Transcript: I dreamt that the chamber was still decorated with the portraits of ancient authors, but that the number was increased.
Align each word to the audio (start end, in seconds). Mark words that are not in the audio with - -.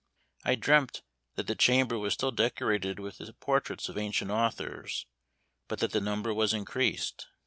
I 0.43 0.55
dreamt 0.55 1.03
that 1.35 1.45
the 1.45 1.53
chamber 1.53 1.95
was 1.95 2.15
still 2.15 2.31
decorated 2.31 2.97
with 2.97 3.19
the 3.19 3.33
portraits 3.33 3.87
of 3.87 3.99
ancient 3.99 4.31
authors, 4.31 5.05
but 5.67 5.77
that 5.77 5.91
the 5.91 6.01
number 6.01 6.33
was 6.33 6.55
increased. 6.55 7.27